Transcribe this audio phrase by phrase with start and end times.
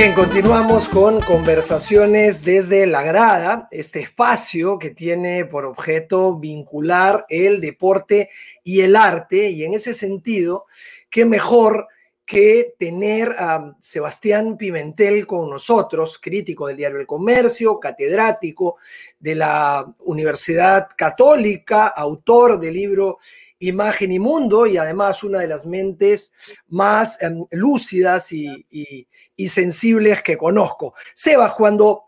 [0.00, 7.60] Bien, continuamos con conversaciones desde la grada, este espacio que tiene por objeto vincular el
[7.60, 8.30] deporte
[8.64, 10.64] y el arte, y en ese sentido,
[11.10, 11.86] qué mejor
[12.24, 18.76] que tener a Sebastián Pimentel con nosotros, crítico del diario El Comercio, catedrático
[19.18, 23.18] de la Universidad Católica, autor del libro
[23.58, 26.32] Imagen y Mundo y además una de las mentes
[26.68, 29.06] más em, lúcidas y, y
[29.48, 30.94] sensibles que conozco.
[31.14, 32.04] Sebas, cuando,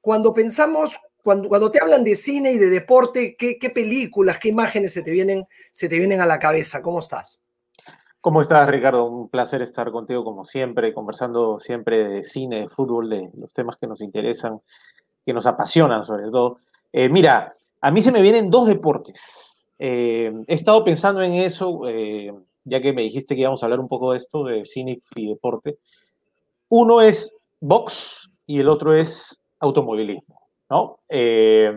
[0.00, 4.48] cuando pensamos, cuando, cuando te hablan de cine y de deporte, ¿qué, ¿qué, películas, qué
[4.48, 6.82] imágenes se te, vienen, se te vienen a la cabeza?
[6.82, 7.42] ¿Cómo estás?
[8.20, 9.06] ¿Cómo estás, Ricardo?
[9.06, 13.76] Un placer estar contigo como siempre, conversando siempre de cine, de fútbol, de los temas
[13.78, 14.60] que nos interesan,
[15.26, 16.58] que nos apasionan sobre todo.
[16.92, 19.56] Eh, mira, a mí se me vienen dos deportes.
[19.76, 23.80] Eh, he estado pensando en eso, eh, ya que me dijiste que íbamos a hablar
[23.80, 25.78] un poco de esto, de cine y deporte.
[26.74, 31.00] Uno es box y el otro es automovilismo, ¿no?
[31.10, 31.70] Eh,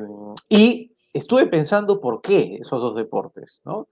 [0.47, 3.89] y estuve pensando por qué esos dos deportes, ¿no?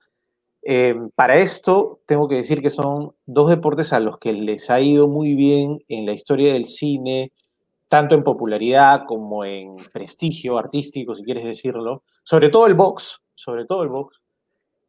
[0.61, 4.79] Eh, para esto tengo que decir que son dos deportes a los que les ha
[4.79, 7.33] ido muy bien en la historia del cine,
[7.89, 13.65] tanto en popularidad como en prestigio artístico, si quieres decirlo, sobre todo el box, sobre
[13.65, 14.21] todo el box.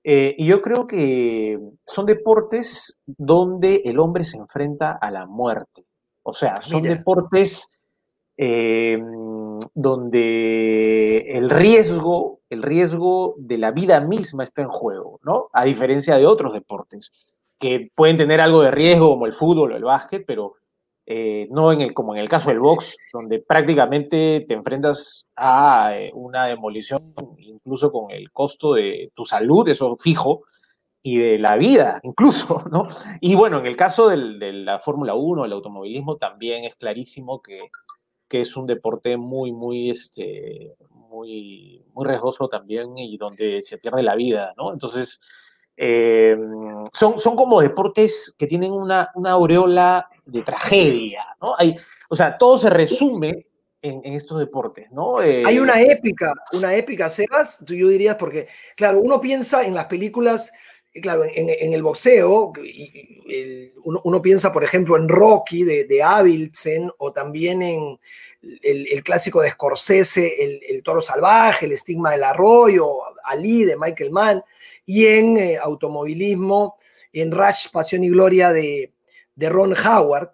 [0.04, 5.84] Eh, y yo creo que son deportes donde el hombre se enfrenta a la muerte.
[6.24, 7.68] O sea, son deportes
[8.36, 8.98] eh,
[9.74, 15.48] donde el riesgo, el riesgo de la vida misma está en juego, ¿no?
[15.52, 17.12] A diferencia de otros deportes
[17.58, 20.54] que pueden tener algo de riesgo como el fútbol o el básquet, pero
[21.06, 25.96] eh, no en el, como en el caso del box, donde prácticamente te enfrentas a
[25.96, 30.42] eh, una demolición, incluso con el costo de tu salud, eso fijo,
[31.06, 32.88] y de la vida, incluso, ¿no?
[33.20, 37.68] Y bueno, en el caso de la Fórmula 1, el automovilismo, también es clarísimo que,
[38.26, 44.02] que, es un deporte muy, muy, este, muy, muy riesgoso también y donde se pierde
[44.02, 44.72] la vida, ¿no?
[44.72, 45.20] Entonces,
[45.76, 46.38] eh,
[46.94, 51.52] son, son como deportes que tienen una, una aureola de tragedia, ¿no?
[51.58, 51.74] Hay,
[52.08, 53.46] o sea, todo se resume
[53.82, 55.20] en, en, estos deportes, ¿no?
[55.20, 59.74] Eh, Hay una épica, una épica, Sebas, tú yo dirías, porque, claro, uno piensa en
[59.74, 60.50] las películas
[61.00, 62.52] claro, en, el boxeo,
[63.84, 67.98] uno, piensa, por ejemplo, en Rocky de, de Avilsen o también en
[68.62, 74.10] el, clásico de Scorsese, el, el, toro salvaje, el estigma del arroyo, Ali de Michael
[74.10, 74.42] Mann,
[74.84, 76.76] y en eh, automovilismo,
[77.12, 78.92] en Rush, Pasión y Gloria de,
[79.34, 80.30] de Ron Howard.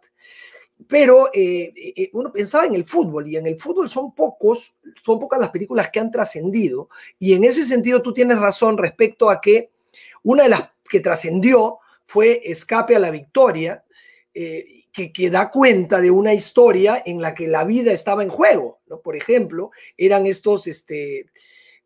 [0.88, 5.20] Pero eh, eh, uno pensaba en el fútbol y en el fútbol son pocos, son
[5.20, 6.88] pocas las películas que han trascendido
[7.18, 9.70] y en ese sentido tú tienes razón respecto a que
[10.22, 13.84] una de las que trascendió fue Escape a la Victoria,
[14.34, 18.28] eh, que, que, da cuenta de una historia en la que la vida estaba en
[18.28, 18.80] juego.
[18.88, 19.00] ¿no?
[19.00, 21.26] Por ejemplo, eran estos este,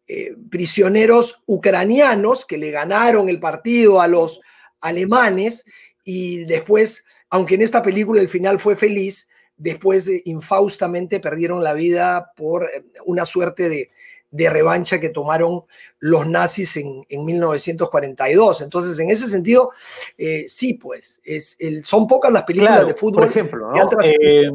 [0.06, 4.42] eh, prisioneros ucranianos que le ganaron el partido a los
[4.82, 5.64] alemanes
[6.04, 11.72] y después, aunque en esta película el final fue feliz, después de, infaustamente perdieron la
[11.72, 13.88] vida por eh, una suerte de,
[14.34, 15.62] de revancha que tomaron
[16.00, 18.62] los nazis en, en 1942.
[18.62, 19.70] Entonces, en ese sentido,
[20.18, 23.22] eh, sí, pues, es, el, son pocas las películas claro, de fútbol.
[23.22, 23.88] Por ejemplo, ¿no?
[24.02, 24.50] eh,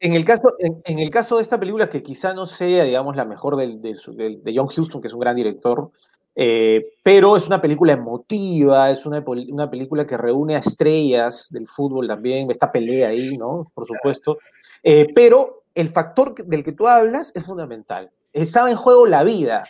[0.00, 3.14] en, el caso, en, en, el caso de esta película, que quizá no sea, digamos,
[3.14, 5.92] la mejor de, de, de, de John Huston, que es un gran director,
[6.34, 11.68] eh, pero es una película emotiva, es una, una, película que reúne a estrellas del
[11.68, 13.70] fútbol también, esta pelea ahí, ¿no?
[13.72, 14.38] Por supuesto.
[14.82, 18.10] Eh, pero el factor del que tú hablas es fundamental
[18.42, 19.64] estaba en juego la vida,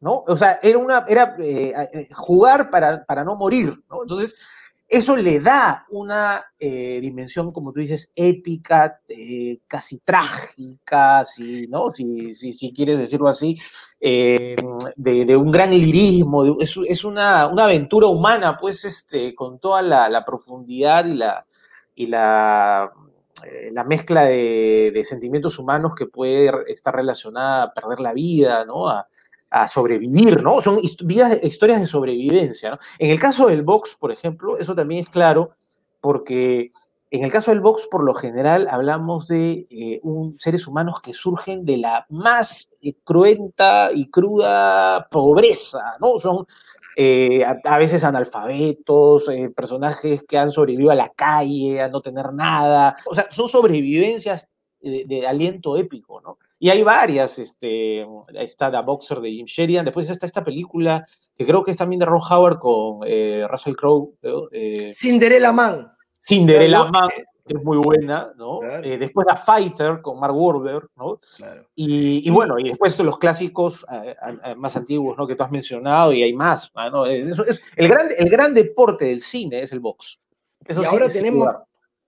[0.00, 0.24] ¿no?
[0.26, 4.02] O sea, era, una, era eh, eh, jugar para, para, no morir, ¿no?
[4.02, 4.34] Entonces,
[4.86, 9.00] eso le da una eh, dimensión, como tú dices, épica,
[9.66, 11.68] casi trágica, si,
[12.74, 13.58] quieres decirlo así,
[13.98, 20.24] de, un gran lirismo, es una, una, aventura humana, pues, este, con toda la, la
[20.24, 21.46] profundidad y la,
[21.94, 22.92] y la
[23.42, 28.88] eh, la mezcla de, sentimientos humanos que puede estar relacionada a perder la vida, ¿no?
[28.88, 29.06] A,
[29.68, 30.60] sobrevivir, ¿no?
[30.60, 32.78] Son vidas, historias de sobrevivencia, ¿no?
[32.98, 35.52] En el caso del box, por ejemplo, eso también es claro
[36.00, 36.72] porque
[37.10, 40.00] En el caso del box, por lo general, hablamos de eh,
[40.36, 46.18] seres humanos que surgen de la más eh, cruenta y cruda pobreza, ¿no?
[46.18, 46.44] Son
[46.96, 52.96] eh, a, veces analfabetos, personajes que han sobrevivido a la calle, a no tener nada.
[53.06, 54.48] O sea, son sobrevivencias
[54.80, 56.38] de, aliento épico, ¿no?
[56.58, 61.06] Y hay varias, este, está The Boxer de Jim Sheridan, después está esta película
[61.36, 63.00] que creo que es también de Ron Howard con
[63.48, 64.14] Russell Crowe.
[64.92, 65.90] Cinderella Man.
[66.20, 67.08] Cinderella Man,
[67.46, 68.60] es muy buena, ¿no?
[68.62, 71.20] Eh, después la Fighter con Mark Wahlberg, ¿no?
[71.74, 74.14] Y, bueno, y después los clásicos eh,
[74.44, 75.26] eh, más antiguos, ¿no?
[75.26, 77.04] Que tú has mencionado y hay más, ¿no?
[77.04, 80.18] Es, el, gran, el gran deporte del cine es el box.
[80.66, 81.54] y ahora tenemos,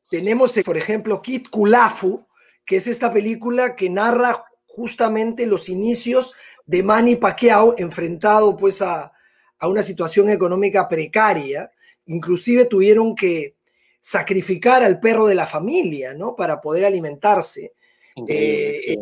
[0.09, 2.27] tenemos, por ejemplo, Kit Kulafu,
[2.65, 6.32] que es esta película que narra justamente los inicios
[6.65, 9.12] de Manny Pacquiao enfrentado pues a,
[9.59, 11.71] a una situación económica precaria.
[12.06, 13.56] Inclusive tuvieron que
[14.06, 16.37] sacrificar al perro de la familia, ¿no?
[16.37, 17.73] Para poder alimentarse.
[18.29, 18.97] Eh,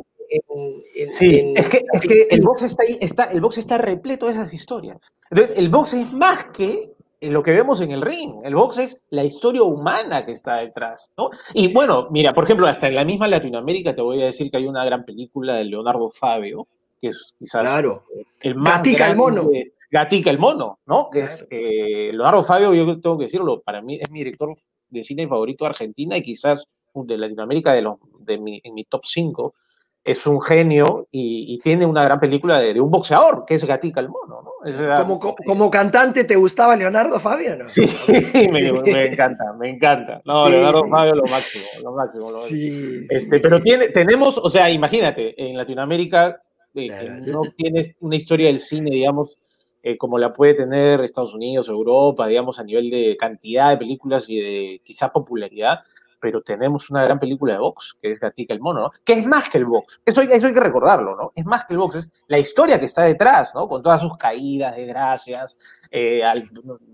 [1.08, 5.12] sí, es que, el box está ahí, está, el box está repleto de esas historias.
[5.30, 8.36] Entonces, el box es más que lo que vemos en el ring.
[8.44, 11.28] El box es la historia humana que está detrás, ¿no?
[11.52, 14.56] Y bueno, mira, por ejemplo, hasta en la misma Latinoamérica te voy a decir que
[14.56, 16.66] hay una gran película de Leonardo Fabio,
[16.98, 18.04] que es quizás claro.
[18.40, 19.50] el más Gatica el mono.
[19.94, 21.08] Gatica el mono, ¿no?
[21.08, 24.52] Que es eh, Leonardo Fabio, yo tengo que decirlo, para mí es mi director
[24.88, 28.84] de cine favorito de Argentina y quizás de Latinoamérica de, los, de mi, en mi
[28.86, 29.54] top 5.
[30.02, 34.08] Es un genio y, tiene una gran película de, un boxeador, que es Gatica el
[34.08, 34.42] Mono.
[34.42, 35.04] ¿no?
[35.04, 37.56] como, como, cantante, ¿te gustaba Leonardo Fabio?
[37.56, 37.68] No?
[37.68, 37.88] Sí,
[38.52, 40.20] me, me, encanta, me encanta.
[40.24, 42.32] No, Leonardo Fabio lo máximo, lo máximo.
[42.48, 46.42] sí, este, Pero tiene, tenemos, o sea, imagínate, en Latinoamérica
[46.74, 49.38] eh, no tienes una historia del cine, digamos,
[49.86, 54.30] eh, como la puede tener Estados Unidos, Europa, digamos, a nivel de cantidad de películas
[54.30, 55.80] y de quizá popularidad,
[56.18, 58.90] pero tenemos una gran película de box, que es Gatica el Mono, ¿no?
[59.04, 60.00] Que es más que el box.
[60.06, 61.32] Eso, eso hay que recordarlo, ¿no?
[61.34, 63.68] Es más que el box, es la historia que está detrás, ¿no?
[63.68, 65.54] Con todas sus caídas, desgracias,
[65.90, 66.22] eh,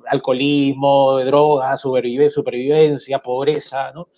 [0.09, 4.09] alcoholismo, drogas, supervivencia, pobreza, ¿no?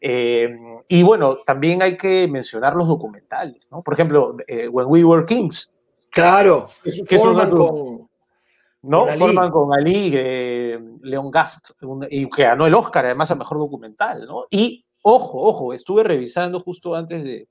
[0.00, 0.48] Eh,
[0.88, 3.82] y bueno, también hay que mencionar los documentales, ¿no?
[3.82, 5.70] Por ejemplo, When We Were Kings.
[6.10, 6.68] Claro,
[7.06, 8.03] que forman con,
[8.84, 9.06] ¿no?
[9.06, 11.70] Forman con Ali, eh, Leon Gast,
[12.10, 14.44] y que ganó el Oscar además al mejor documental, ¿no?
[14.50, 17.48] Y ojo, ojo, estuve revisando justo antes de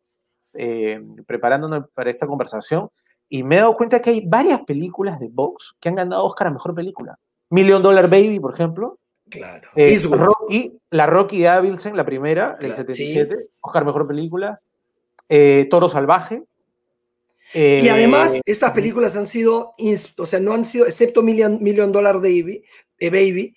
[0.53, 2.89] eh, preparándome para esta conversación
[3.27, 6.47] y me he dado cuenta que hay varias películas de box que han ganado Oscar
[6.47, 7.17] a mejor película.
[7.49, 8.99] Million Dollar Baby, por ejemplo.
[9.29, 9.69] Claro.
[9.75, 14.61] Eh, Rocky, la Rocky de Avilsen, la primera, del 77, Oscar mejor película.
[15.71, 16.43] Toro Salvaje,
[17.53, 19.75] y además, eh, estas películas han sido,
[20.17, 22.63] o sea, no han sido, excepto Million, Million Dollar Baby,
[22.97, 23.55] eh, Baby,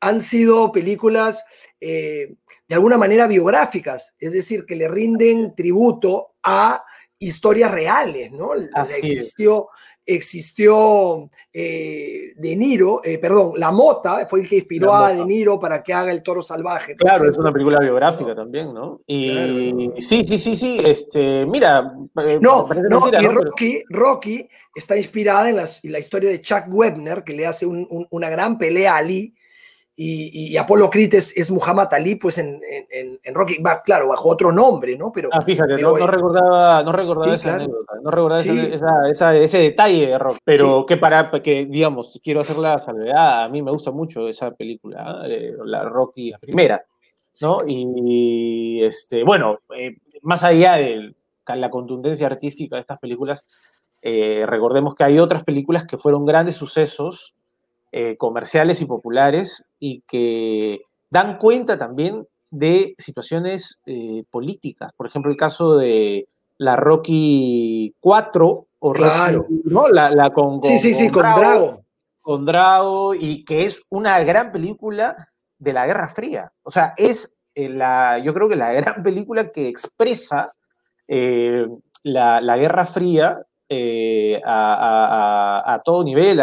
[0.00, 1.44] han sido películas
[1.80, 2.34] eh,
[2.68, 6.84] de alguna manera biográficas, es decir, que le rinden tributo a
[7.18, 8.54] historias reales, ¿no?
[8.54, 9.66] existió,
[10.04, 15.60] existió eh, De Niro, eh, perdón, La Mota fue el que inspiró a De Niro
[15.60, 16.96] para que haga El Toro Salvaje.
[16.96, 19.00] Claro, es una película biográfica también, ¿no?
[19.06, 21.94] Y sí, sí, sí, sí, este, mira.
[22.26, 27.34] Eh, no, no, y Rocky, Rocky está inspirada en, la historia de Chuck Webner, que
[27.34, 29.34] le hace una gran pelea a Lee
[29.94, 32.60] y, Apolo Creed es, Muhammad Ali, pues en,
[33.34, 35.12] Rocky, va, claro, bajo otro nombre, ¿no?
[35.12, 38.42] Pero, ah, fíjate, no, recordaba, no recordaba esa anécdota, no recordaba
[39.10, 43.62] ese detalle de Rocky, pero que para, que digamos, quiero hacer la salvedad, a mí
[43.62, 46.84] me gusta mucho esa película, eh, la Rocky, la primera,
[47.40, 47.60] ¿no?
[47.66, 51.14] Y, este, bueno, eh, más allá de
[51.54, 53.44] la contundencia artística de estas películas,
[54.00, 57.34] eh, recordemos que hay otras películas que fueron grandes sucesos
[57.92, 64.92] eh, comerciales y populares y que dan cuenta también de situaciones eh, políticas.
[64.96, 69.44] Por ejemplo, el caso de la Rocky 4 o claro.
[69.64, 69.88] ¿no?
[69.88, 71.82] La, con, sí, sí, sí, con, Drago.
[72.20, 76.52] Con Drago y que es una gran película de la Guerra Fría.
[76.62, 80.54] O sea, es eh, la, yo creo que la gran película que expresa
[81.08, 86.40] la, la, Guerra Fría eh, a, todo nivel,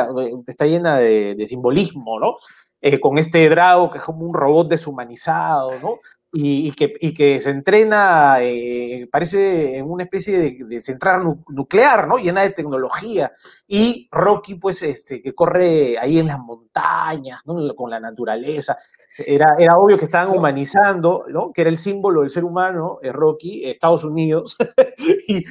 [0.48, 2.36] está llena de, simbolismo, ¿no?
[2.82, 6.00] Eh, con este Drago que es como un robot deshumanizado, ¿no?
[6.32, 12.20] Y, que, se entrena, eh, parece en una especie de, de central nuclear, ¿no?
[12.20, 13.32] Llena de tecnología.
[13.68, 17.76] Y Rocky, pues, este, que corre ahí en las montañas, ¿no?
[17.76, 18.78] Con la naturaleza.
[19.18, 21.52] Era, era obvio que estaban humanizando, ¿no?
[21.52, 24.56] Que era el símbolo del ser humano, eh, Rocky, Estados Unidos,
[25.28, 25.44] y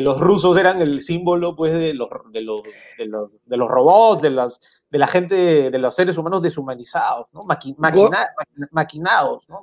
[0.00, 2.62] los rusos eran el símbolo, pues, de los, de los,
[2.98, 7.26] de los, de los robots, de, las, de la gente, de los seres humanos deshumanizados,
[7.32, 7.44] ¿no?
[7.44, 9.60] maquinados, ¿no?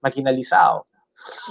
[0.00, 0.82] maquinalizados.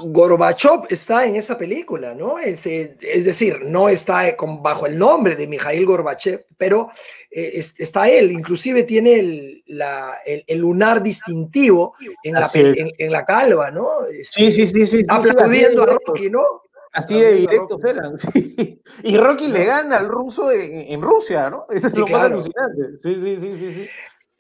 [0.04, 2.38] Gorbachev está en esa película, ¿no?
[2.38, 6.90] Es, es decir, no está bajo el nombre de Mikhail Gorbachev, pero
[7.32, 9.20] eh, está él, inclusive tiene
[9.66, 13.88] el, lunar distintivo en la, en, la, calva, ¿no?
[14.24, 15.04] sí, sí, sí, sí.
[15.08, 16.44] Aplaudiendo a Rocky, ¿no?
[16.92, 18.16] Así de directos eran,
[19.04, 21.66] Y Rocky le gana al ruso en, Rusia, ¿no?
[21.72, 23.00] Eso es lo más alucinante.
[23.02, 23.90] Sí, sí, sí, sí, sí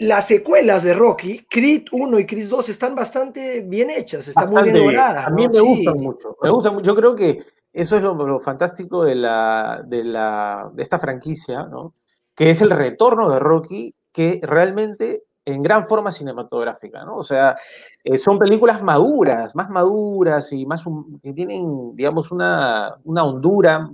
[0.03, 4.63] las secuelas de Rocky, Creed 1 y Creed 2, están bastante bien hechas, están muy
[4.63, 5.27] bien logradas.
[5.27, 6.37] A mí me gustan mucho.
[6.41, 6.81] Me mucho.
[6.81, 7.39] Yo creo que
[7.71, 11.93] eso es lo, fantástico de, la, de, la, de esta franquicia, ¿no?
[12.35, 17.15] que es el retorno de Rocky, que realmente en gran forma cinematográfica, ¿no?
[17.15, 17.55] O sea,
[18.03, 20.83] eh, son películas maduras, más maduras y más
[21.21, 23.91] que tienen, digamos, una, una hondura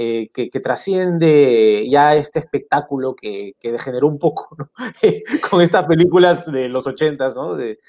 [0.00, 4.56] eh, que, trasciende ya este espectáculo que, degeneró un poco
[5.50, 7.56] con estas películas de los ochentas, ¿no?
[7.56, 7.80] De,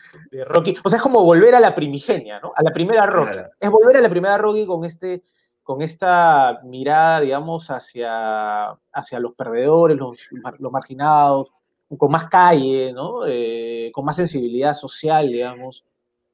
[0.47, 0.75] Rocky.
[0.83, 2.51] O sea, es como volver a la primigenia, ¿no?
[2.55, 3.37] A la primera Rocky.
[3.59, 5.21] Es volver a la primera Rocky con, este,
[5.61, 11.53] con esta mirada, digamos, hacia, hacia los perdedores, los, los marginados,
[11.95, 13.19] con más calle, ¿no?
[13.27, 15.85] Eh, con más sensibilidad social, digamos.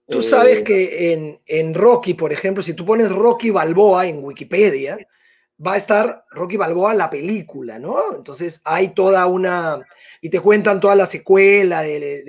[0.08, 4.24] Tú sabes eh, que en, en Rocky, por ejemplo, si tú pones Rocky Balboa en
[4.24, 4.98] Wikipedia,
[5.66, 8.16] va a estar Rocky Balboa la película, ¿no?
[8.16, 9.80] Entonces hay toda una,
[10.22, 12.24] y te cuentan toda la secuela de,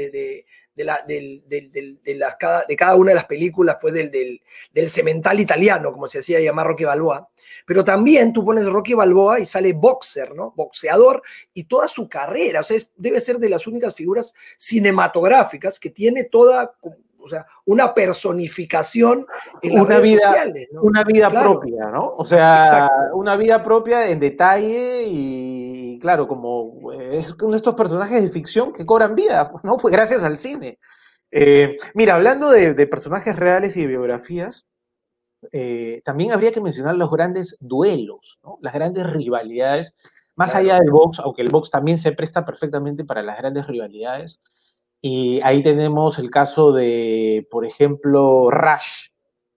[0.74, 6.06] de, la, cada, de cada una de las películas, pues del, del, cemental italiano, como
[6.06, 7.28] se hacía llamar Rocky Balboa.
[7.64, 10.52] Pero también tú pones Rocky Balboa y sale boxer, ¿no?
[10.54, 11.22] Boxeador
[11.54, 16.24] y toda su carrera, o sea, debe ser de las únicas figuras cinematográficas que tiene
[16.24, 16.74] toda
[17.26, 19.26] o sea, una personificación
[19.60, 20.44] en una vida,
[20.80, 22.14] Una vida propia, ¿no?
[22.16, 28.22] O sea, una vida propia en detalle y, claro, como es uno de estos personajes
[28.22, 29.76] de ficción que cobran vida, ¿no?
[29.76, 30.78] Pues gracias al cine.
[31.30, 34.66] Eh, mira, hablando de, personajes reales y de biografías,
[35.52, 38.58] eh, también habría que mencionar los grandes duelos, ¿no?
[38.62, 39.94] las grandes rivalidades,
[40.36, 44.40] más allá del box, aunque el box también se presta perfectamente para las grandes rivalidades.
[45.00, 49.08] Y ahí tenemos el caso de, por ejemplo, Rush,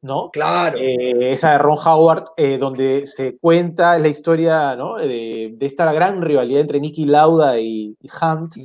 [0.02, 0.30] ¿no?
[0.32, 0.78] Claro.
[0.78, 4.98] Eh, esa de Ron Howard, eh, donde se cuenta la historia, ¿no?
[4.98, 8.56] De, esta gran rivalidad entre Nicky Lauda y, Hunt.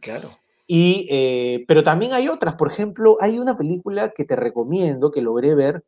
[0.00, 0.28] Claro.
[0.66, 5.22] Y, eh, pero también hay otras, por ejemplo, hay una película que te recomiendo, que
[5.22, 5.84] logré ver,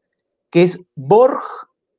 [0.51, 1.43] que es Borg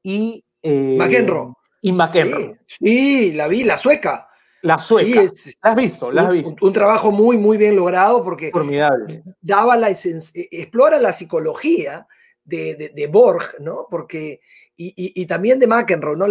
[0.01, 0.43] y...
[0.63, 1.53] McEnroe.
[1.81, 2.59] Y McEnroe.
[2.67, 4.30] sí, la vi, la sueca.
[4.62, 5.27] La sueca.
[5.34, 6.12] Sí, ¿La has visto?
[6.12, 6.56] ¿La has visto?
[6.62, 9.24] Un, trabajo muy, muy bien logrado porque Formidable.
[9.41, 9.96] daba la e,
[10.51, 12.08] explora la psicología
[12.44, 13.88] de, de, Borg, ¿no?
[13.89, 14.41] Porque,
[14.75, 16.25] y, y, también de McEnroe, ¿no?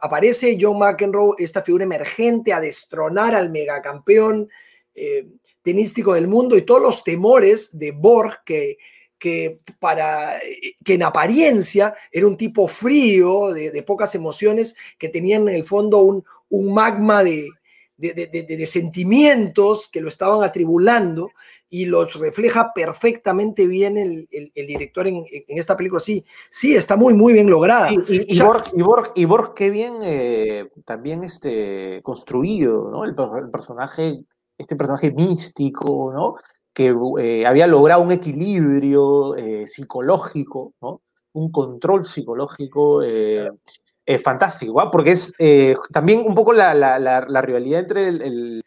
[0.00, 4.48] aparece John McEnroe, esta figura emergente, a destronar al megacampeón
[4.94, 5.26] eh,
[5.62, 8.76] tenístico del mundo y todos los temores de Borg que,
[9.18, 10.38] que, para,
[10.84, 15.64] que en apariencia era un tipo frío, de, de, pocas emociones, que tenía en el
[15.64, 17.48] fondo un, un magma de,
[17.96, 21.30] de, sentimientos que lo estaban atribulando
[21.70, 26.00] y los refleja perfectamente bien el, el, director en, en, esta película.
[26.00, 27.90] Sí, sí, está muy, muy bien lograda.
[27.90, 33.04] Y, y, Borg, qué bien eh, también este, construido, ¿no?
[33.04, 33.14] El,
[33.50, 34.22] personaje,
[34.58, 36.34] este personaje místico, ¿no?
[36.74, 41.00] Que eh, había logrado un equilibrio eh, psicológico, ¿no?
[41.32, 43.02] Un control psicológico
[44.04, 46.72] es fantástico, porque es eh, también un poco la,
[47.42, 48.64] rivalidad entre el,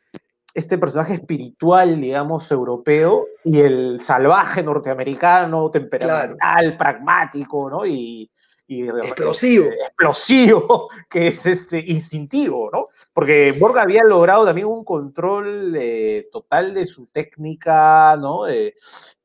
[0.53, 7.85] este personaje espiritual, digamos, europeo y el salvaje norteamericano, temperamental, pragmático, ¿no?
[7.85, 8.29] Y,
[8.67, 9.65] explosivo.
[9.67, 12.87] explosivo, que es este instintivo, ¿no?
[13.13, 18.51] Porque Borg había logrado también un control eh, total de su técnica, ¿no?
[18.51, 18.73] y,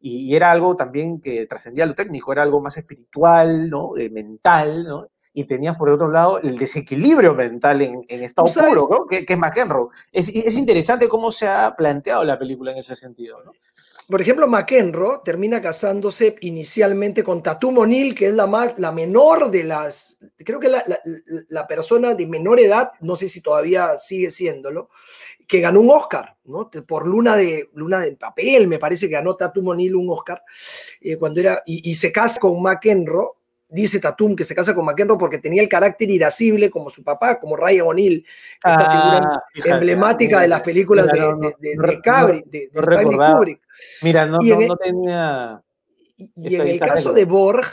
[0.01, 3.93] y, era algo también que trascendía lo técnico, era algo más espiritual, ¿no?
[4.11, 5.07] mental, ¿no?
[5.33, 9.07] Y tenías por otro lado el desequilibrio mental en, en estado puro, ¿no?
[9.07, 9.89] que, es McEnroe.
[10.11, 13.43] Es, es, interesante cómo se ha planteado la película en ese sentido.
[13.45, 13.53] ¿no?
[14.09, 19.53] Por ejemplo, McEnroe termina casándose inicialmente con Tatum O'Neill, que es la, más, la menor
[19.53, 20.85] de las, creo que la,
[21.49, 24.91] la, persona de menor edad, no sé si todavía sigue siéndolo,
[25.47, 26.71] que ganó un Oscar, ¿no?
[26.71, 30.43] Por Luna de, Luna de Papel, me parece que ganó Tatum O'Neill un Oscar,
[31.01, 33.40] eh, cuando era, y, y, se casa con McEnroe
[33.71, 37.39] dice Tatum que se casa con McEnroe porque tenía el carácter irascible como su papá,
[37.39, 41.21] como Ryan O'Neill, esta figura emblemática de las películas de,
[41.59, 43.61] de, de, Kubrick.
[44.03, 45.63] Mira, no, no, tenía...
[46.17, 47.67] Y, en el caso de Borg,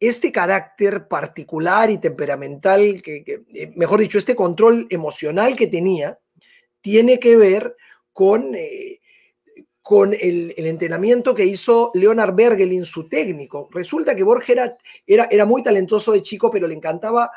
[0.00, 3.22] este carácter particular y temperamental, que,
[3.54, 6.18] eh, mejor dicho, este control emocional que tenía,
[6.80, 7.76] tiene que ver
[8.12, 8.54] con...
[8.54, 9.00] Eh,
[9.84, 13.68] con el, entrenamiento que hizo Leonard Bergelin, su técnico.
[13.70, 14.56] Resulta que Borges
[15.06, 17.30] era, era, muy talentoso de chico, pero le encantaba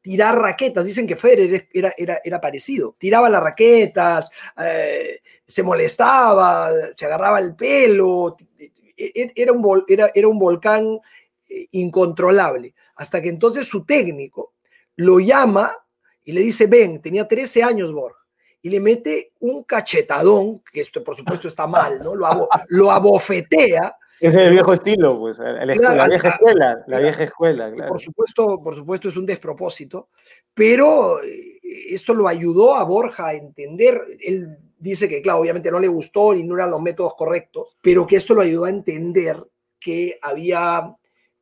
[0.00, 0.84] tirar raquetas.
[0.84, 2.94] Dicen que Federer era, era, era parecido.
[2.96, 8.36] Tiraba las raquetas, eh, se molestaba, se agarraba el pelo.
[8.56, 11.00] E, e, era un, era, era un volcán
[11.48, 12.72] eh, incontrolable.
[12.94, 14.54] Hasta que entonces su técnico
[14.94, 15.76] lo llama
[16.22, 18.19] y le dice, ven, tenía 13 años Borges
[18.62, 22.14] y le mete un cachetadón, que esto por supuesto está mal, ¿no?
[22.14, 23.96] Lo, lo abofetea.
[24.20, 25.64] Es el viejo estilo, pues, la,
[26.06, 30.10] vieja escuela, la vieja escuela, Por supuesto, por supuesto es un despropósito,
[30.52, 35.80] pero eh, esto lo ayudó a Borja a entender, él dice que, claro, obviamente no
[35.80, 39.42] le gustó y no eran los métodos correctos, pero que esto lo ayudó a entender
[39.78, 40.94] que había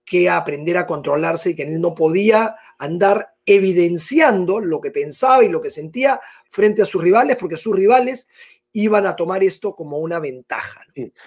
[0.08, 5.48] que aprender a controlarse y que él no podía andar evidenciando lo que pensaba y
[5.48, 8.26] lo que sentía frente a sus rivales, porque sus rivales
[8.72, 10.80] iban a tomar esto como una ventaja.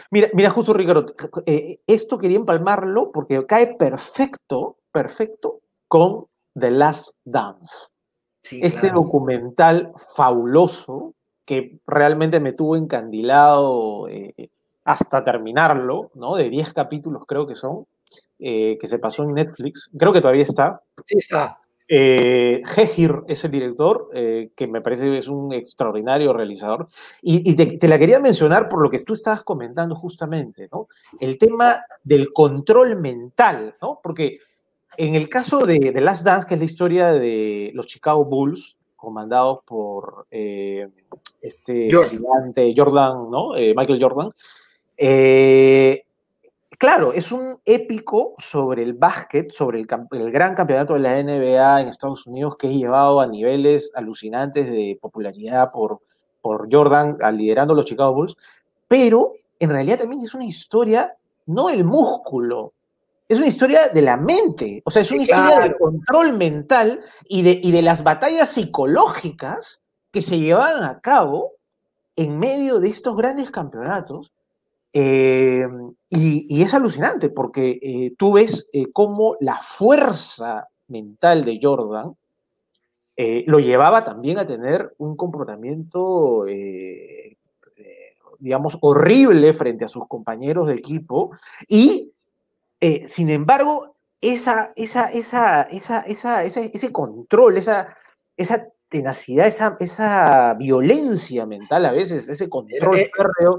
[0.10, 1.06] Mira, mira, justo Ricardo,
[1.46, 7.88] eh, esto quería empalmarlo porque cae perfecto, perfecto con The Last Dance.
[8.44, 11.14] este documental fabuloso
[11.46, 14.50] que realmente me tuvo encandilado eh,
[14.84, 16.36] hasta terminarlo, ¿no?
[16.36, 17.86] De 10 capítulos creo que son,
[18.40, 19.90] eh, que se pasó en Netflix.
[19.98, 20.82] Creo que todavía está.
[21.06, 21.58] Sí, está.
[21.94, 26.88] Eh, Gehir es el director, eh, que me parece es un extraordinario realizador.
[27.22, 30.88] Y, te, la quería mencionar por lo que tú estabas comentando justamente, ¿no?
[31.20, 34.00] El tema del control mental, ¿no?
[34.02, 34.38] Porque
[34.96, 38.78] en el caso de, The Last Dance, que es la historia de los Chicago Bulls,
[38.96, 40.88] comandados por eh,
[41.42, 43.52] este gigante Jordan, ¿no?
[43.76, 44.32] Michael Jordan,
[45.04, 46.04] eh,
[46.82, 49.86] claro, es un épico sobre el básquet, sobre el,
[50.32, 54.98] gran campeonato de la NBA en Estados Unidos que es llevado a niveles alucinantes de
[55.00, 56.00] popularidad por,
[56.42, 58.36] por Jordan liderando los Chicago Bulls,
[58.88, 62.74] pero en realidad también es una historia, no del músculo,
[63.30, 67.44] es una historia de la mente, o sea, es una historia de control mental y
[67.44, 71.52] de, y de las batallas psicológicas que se llevaban a cabo
[72.16, 74.34] en medio de estos grandes campeonatos
[74.94, 75.68] eh,
[76.10, 82.16] y, es alucinante porque eh, tú ves eh, cómo la fuerza mental de Jordan
[83.46, 86.46] lo llevaba también a tener un comportamiento,
[88.40, 91.30] digamos, horrible frente a sus compañeros de equipo.
[91.68, 92.14] Y,
[93.06, 97.96] sin embargo, esa, esa, esa, esa, esa, ese control, esa,
[98.36, 103.12] esa tenacidad, esa, esa violencia mental a veces, ese control era,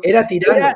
[0.02, 0.74] era, tirano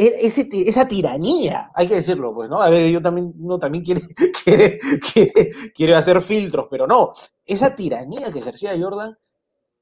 [0.00, 2.60] esa tiranía, hay que decirlo, pues, ¿no?
[2.60, 4.00] A ver, yo también, uno también quiere,
[4.44, 7.12] quiere, quiere, hacer filtros, pero no,
[7.44, 9.16] esa tiranía que ejercía Jordan,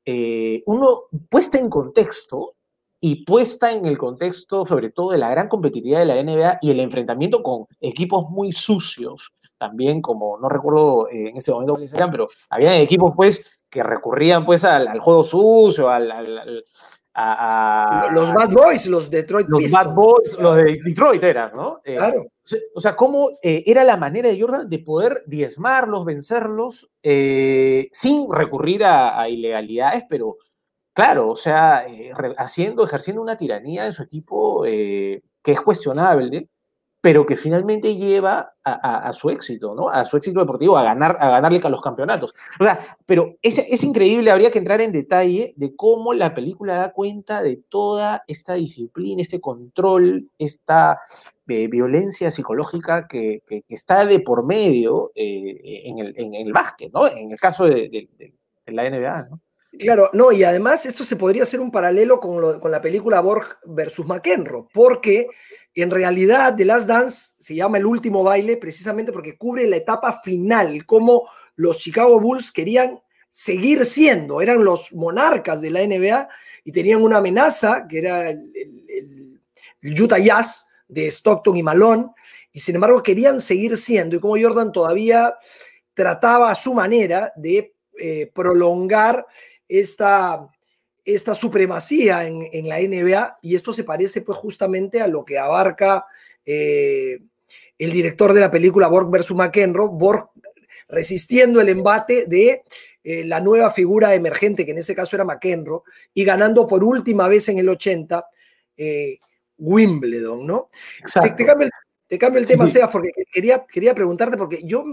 [0.04, 0.86] eh, uno
[1.28, 2.54] puesta en contexto
[3.00, 6.70] y puesta en el contexto sobre todo de la gran competitividad de la NBA y
[6.70, 11.84] el enfrentamiento con equipos muy sucios, también como, no recuerdo eh, en ese momento qué
[11.84, 16.64] eran, pero había equipos pues que recurrían pues al, juego sucio, al
[18.12, 21.80] los Bad Boys, los Detroit Los Bad Boys, los de Detroit eran, ¿no?
[21.84, 22.26] Eh, claro.
[22.74, 28.30] O sea, cómo eh, era la manera de Jordan de poder diezmarlos, vencerlos, eh, sin
[28.30, 30.36] recurrir a, ilegalidades, pero
[30.94, 31.84] claro, o sea,
[32.38, 36.48] haciendo, ejerciendo una tiranía en su equipo que es cuestionable,
[37.00, 39.88] pero que finalmente lleva a, su éxito, ¿no?
[39.88, 42.34] A su éxito deportivo, a, ganar, a ganarle a los campeonatos.
[42.60, 46.74] O sea, pero es, es increíble, habría que entrar en detalle de cómo la película
[46.74, 50.98] da cuenta de toda esta disciplina, este control, esta
[51.46, 57.06] eh, violencia psicológica que, está de por medio eh, en, el, en, el, básquet, ¿no?
[57.06, 58.08] En el caso de,
[58.66, 59.40] la NBA, ¿no?
[59.78, 63.58] Claro, no, y además esto se podría hacer un paralelo con, con la película Borg
[63.64, 65.28] versus McEnroe, porque
[65.74, 70.20] en realidad, The Last Dance se llama El último baile precisamente porque cubre la etapa
[70.20, 73.00] final, como los Chicago Bulls querían
[73.30, 76.28] seguir siendo, eran los monarcas de la NBA
[76.64, 79.40] y tenían una amenaza que era el,
[79.82, 82.06] Utah Jazz de Stockton y Malone,
[82.50, 85.34] y sin embargo querían seguir siendo, y como Jordan todavía
[85.94, 89.24] trataba a su manera de eh, prolongar
[89.68, 90.48] esta,
[91.14, 96.04] esta supremacía en, la NBA y esto se parece pues justamente a lo que abarca
[96.44, 97.20] eh,
[97.78, 99.30] el director de la película Borg vs.
[99.32, 100.28] McEnroe, Borg
[100.86, 102.62] resistiendo el embate de
[103.02, 105.80] eh, la nueva figura emergente, que en ese caso era McEnroe,
[106.12, 108.26] y ganando por última vez en el 80
[108.76, 109.18] eh,
[109.56, 110.68] Wimbledon, ¿no?
[111.22, 114.84] Te, te, cambio el, tema, Sebas, porque quería, quería preguntarte, porque yo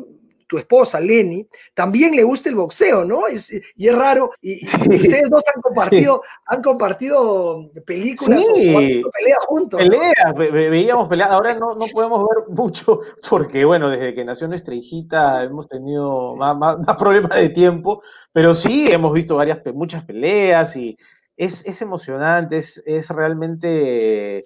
[0.47, 3.27] tu esposa, Lenny, también le gusta el boxeo, ¿no?
[3.27, 4.31] Es, y es raro.
[4.41, 9.79] Y, ustedes dos han compartido, han compartido películas sí, o peleas juntos.
[9.81, 11.29] Peleas, veíamos peleas.
[11.29, 16.35] Ahora no, no podemos ver mucho porque, bueno, desde que nació nuestra hijita hemos tenido
[16.35, 20.95] más, más, más problemas de tiempo, pero sí hemos visto varias, muchas peleas y,
[21.37, 24.37] es, emocionante, es, es realmente...
[24.39, 24.43] Eh,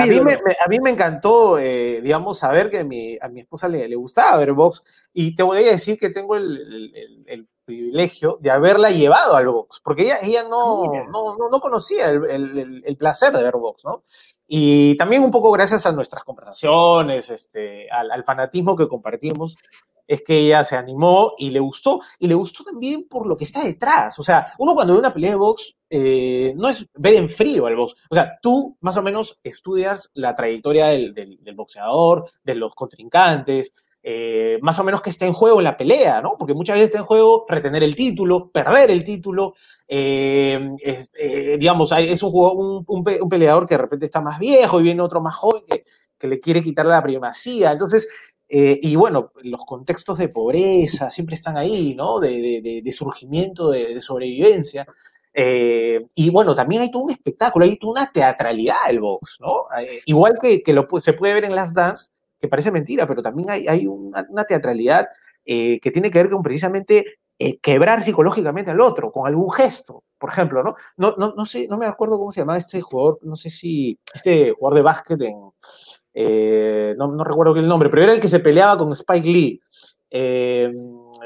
[0.00, 3.40] a, mí me, a, mí me, encantó, eh, digamos, saber que a mi, a mi
[3.40, 6.92] esposa le, le, gustaba ver box y te voy a decir que tengo el,
[7.26, 12.96] el, privilegio de haberla llevado al box, porque ella, ella no, no, no, conocía el,
[12.96, 14.02] placer de ver box, ¿no?
[14.46, 19.56] Y también un poco gracias a nuestras conversaciones, este, al, al fanatismo que compartimos,
[20.06, 23.42] es que ella se animó y le gustó, y le gustó también por lo que
[23.42, 24.16] está detrás.
[24.20, 27.66] O sea, uno cuando ve una pelea de box, eh, no es ver en frío
[27.66, 27.94] al box.
[28.10, 33.72] O sea, tú más o menos estudias la trayectoria del, boxeador, de los contrincantes,
[34.02, 36.36] eh, más o menos que está en juego la pelea, ¿no?
[36.38, 39.54] Porque muchas veces está en juego retener el título, perder el título.
[39.86, 40.74] Eh,
[41.58, 45.34] digamos, es un, un, peleador que de repente está más viejo y viene otro más
[45.36, 45.84] joven que,
[46.26, 47.72] le quiere quitar la primacía.
[47.72, 48.08] Entonces,
[48.48, 52.20] y bueno, los contextos de pobreza siempre están ahí, ¿no?
[52.20, 54.86] De, de, surgimiento, de, sobrevivencia.
[55.38, 59.64] Eh, y bueno, también hay todo un espectáculo, hay toda una teatralidad del box, ¿no?
[59.78, 63.20] Eh, igual que, que lo, se puede ver en las dance, que parece mentira, pero
[63.20, 65.06] también hay, hay una, teatralidad
[65.44, 67.18] que tiene que ver con precisamente
[67.62, 70.74] quebrar psicológicamente al otro, con algún gesto, por ejemplo, ¿no?
[70.96, 73.96] No, no, no sé, no me acuerdo cómo se llamaba este jugador, no sé si,
[74.12, 75.38] este jugador de básquet en,
[76.18, 79.60] eh, no, no, recuerdo el nombre, pero era el que se peleaba con Spike Lee.
[80.10, 80.72] Eh,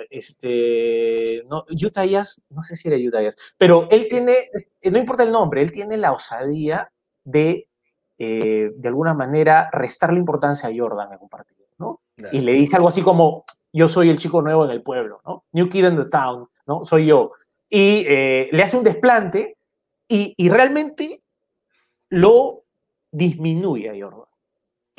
[0.09, 4.33] este, no, Utah Jazz, no sé si era Utah Jazz, pero él tiene,
[4.91, 6.91] no importa el nombre, él tiene la osadía
[7.25, 7.69] de,
[8.19, 12.01] eh, de alguna manera, restarle importancia a Jordan en un partido, ¿no?
[12.33, 15.45] Y le dice algo así como, yo soy el chico nuevo en el pueblo, ¿no?
[15.53, 16.85] New Kid in the Town, ¿no?
[16.85, 17.33] Soy yo.
[17.69, 19.57] Y le hace un desplante
[20.09, 21.23] y, y realmente
[22.09, 22.65] lo
[23.13, 24.30] disminuye a Jordan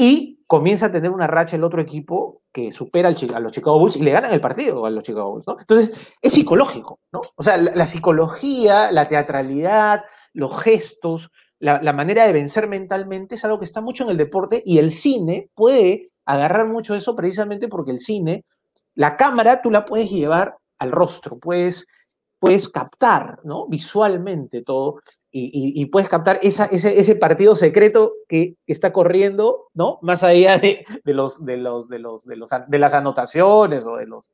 [0.02, 3.98] y comienza a tener una racha el otro equipo que supera a los Chicago Bulls
[3.98, 5.58] y le ganan el partido a los Chicago Bulls, ¿no?
[5.60, 7.22] Entonces, es psicológico, ¿no?
[7.36, 10.02] O sea, la, psicología, la teatralidad,
[10.34, 14.64] los gestos, la, manera de vencer mentalmente es algo que está mucho en el deporte
[14.66, 18.44] y el cine puede agarrar mucho eso precisamente porque el cine,
[18.96, 21.86] la cámara tú la puedes llevar al rostro, puedes,
[22.42, 23.68] puedes captar, ¿no?
[23.68, 25.00] Visualmente todo
[25.32, 30.00] y, puedes captar esa, ese, partido secreto que, está corriendo, ¿no?
[30.02, 34.08] Más allá de, los, de, los, de, los, de, los, de las anotaciones o de
[34.08, 34.26] los,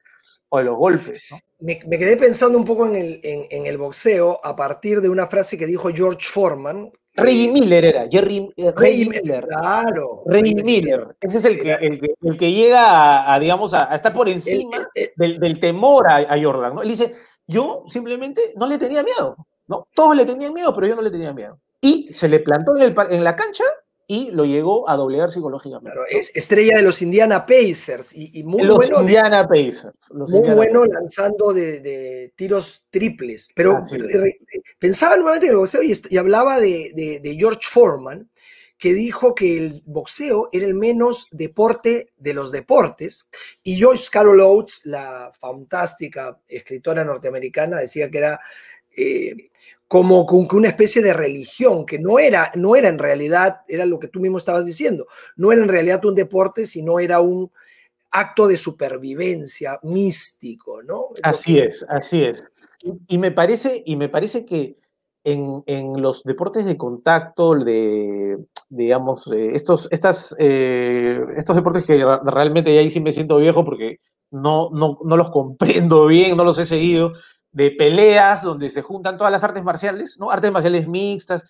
[0.48, 1.38] o de los golpes, ¿no?
[1.60, 5.58] me, quedé pensando un poco en el, en, el, boxeo a partir de una frase
[5.58, 6.90] que dijo George Foreman.
[7.14, 9.46] Reggie Miller era, Jerry, eh, Reggie Miller.
[9.48, 10.24] Claro.
[10.28, 11.18] Reggie Miller.
[11.20, 15.60] Ese es el que, el que, llega a, digamos, a, estar por encima del, del,
[15.60, 16.82] temor a, a Jordan, ¿no?
[16.84, 17.14] Él dice,
[17.48, 19.48] yo simplemente no le tenía miedo.
[19.68, 19.88] ¿no?
[19.94, 21.60] Todos le tenían miedo, pero yo no le tenía miedo.
[21.82, 23.64] Y se le plantó en, el, en la cancha
[24.10, 25.92] y lo llegó a doblegar psicológicamente.
[25.92, 29.02] Claro, es estrella de los Indiana Pacers y, muy los bueno.
[29.02, 29.94] Indiana Pacers.
[30.14, 33.50] muy bueno lanzando de, tiros triples.
[33.54, 33.84] Pero
[34.80, 38.30] pensaba nuevamente en el boxeo y, hablaba de, de, George Foreman,
[38.78, 43.28] que dijo que el boxeo era el menos deporte de los deportes.
[43.64, 48.40] Y Joyce Carol Oates, la fantástica escritora norteamericana, decía que era
[48.96, 49.50] eh,
[49.88, 54.10] como una especie de religión, que no era, no era en realidad, era lo que
[54.10, 57.50] tú mismo estabas diciendo, no era en realidad un deporte, sino era un
[58.12, 61.10] acto de supervivencia místico, ¿no?
[61.24, 62.44] Así es, así es.
[63.08, 64.78] Y, me parece, y me parece que
[65.24, 68.38] en, los deportes de contacto, de,
[68.70, 74.00] digamos, estos, estas, eh, estos deportes que realmente ahí sí me siento viejo porque
[74.32, 77.14] no, no, no los comprendo bien, no los he seguido,
[77.52, 80.30] de peleas donde se juntan todas las artes marciales, ¿no?
[80.30, 81.46] Artes marciales mixtas.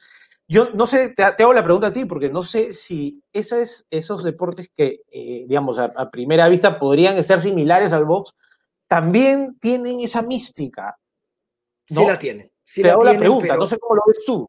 [0.47, 4.23] Yo no sé, te, hago la pregunta a ti, porque no sé si esos, esos
[4.23, 8.33] deportes que, eh, digamos, a, primera vista podrían ser similares al box,
[8.87, 10.97] también tienen esa mística.
[11.85, 12.51] Sí la tienen.
[12.73, 14.47] te hago la pregunta, no sé cómo lo ves tú.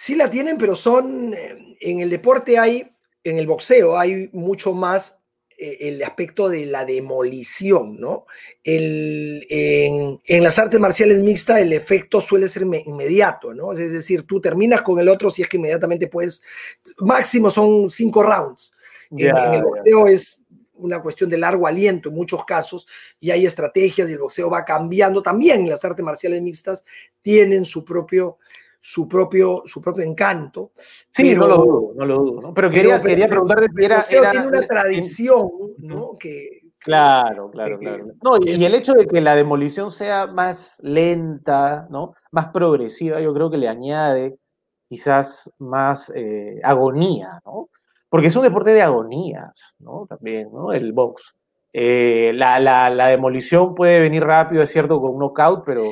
[0.00, 2.90] Sí la tienen, pero son, eh, en el deporte hay,
[3.22, 5.20] en el boxeo hay mucho más
[5.58, 8.24] eh, el aspecto de la demolición, ¿no?
[8.64, 13.72] El, en, las artes marciales mixtas el efecto suele ser inmediato, ¿no?
[13.72, 16.42] Es decir, tú terminas con el otro si es que inmediatamente puedes,
[17.00, 18.72] máximo son cinco rounds.
[19.10, 20.42] en, el boxeo es
[20.76, 22.88] una cuestión de largo aliento en muchos casos
[23.20, 25.22] y hay estrategias y el boxeo va cambiando.
[25.22, 26.86] También las artes marciales mixtas
[27.20, 28.38] tienen su propio,
[28.80, 30.72] su propio, su propio encanto.
[30.76, 32.54] Sí, pero, no lo dudo, no lo dudo.
[32.54, 36.16] Pero quería, quería preguntarte si era, Tiene una tradición, ¿no?
[36.18, 38.06] Que, Claro, claro, claro.
[38.22, 42.14] No, y, el hecho de que la demolición sea más lenta, ¿no?
[42.30, 44.38] Más progresiva, yo creo que le añade
[44.88, 47.68] quizás más eh, agonía, ¿no?
[48.08, 50.06] Porque es un deporte de agonías, ¿no?
[50.08, 50.72] También, ¿no?
[50.72, 51.34] El box.
[51.72, 55.82] Eh, la, la, demolición puede venir rápido, es cierto, con un knockout, pero,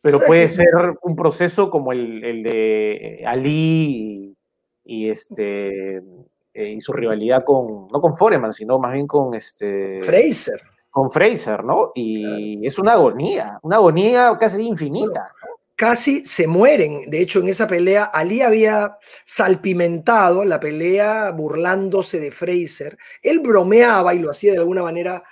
[0.00, 0.68] pero puede ser
[1.02, 4.34] un proceso como el, el de Ali
[4.84, 6.02] y, y este
[6.52, 10.02] eh, y su rivalidad con, no con Foreman, sino más bien con este...
[10.02, 10.60] Fraser.
[10.90, 11.92] Con Fraser, ¿no?
[11.94, 15.32] Y es una agonía, una agonía casi infinita.
[15.76, 17.08] Casi se mueren.
[17.08, 22.98] De hecho, en esa pelea, Ali había salpimentado la pelea burlándose de Fraser.
[23.22, 25.22] Él bromeaba y lo hacía de alguna manera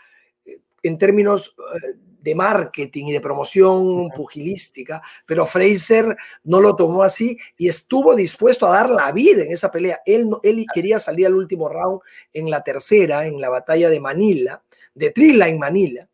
[0.47, 7.03] eh, en términos eh, de marketing y de promoción pugilística, pero Fraser no lo tomó
[7.03, 10.01] así y estuvo dispuesto a dar la vida en esa pelea.
[10.05, 12.01] Él, él quería salir al último round
[12.33, 14.63] en la tercera, en la batalla de Manila,
[14.95, 16.09] de Trilla en Manila,